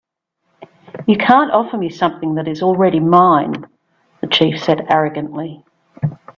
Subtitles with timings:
[1.05, 3.67] "You can't offer me something that is already mine,"
[4.21, 5.63] the chief said, arrogantly.